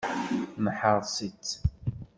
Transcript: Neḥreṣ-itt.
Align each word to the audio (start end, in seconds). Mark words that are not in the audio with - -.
Neḥreṣ-itt. 0.63 1.51